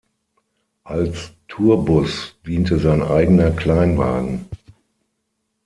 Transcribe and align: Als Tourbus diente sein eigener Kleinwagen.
Als 0.83 1.29
Tourbus 1.47 2.33
diente 2.43 2.79
sein 2.79 3.03
eigener 3.03 3.51
Kleinwagen. 3.51 4.47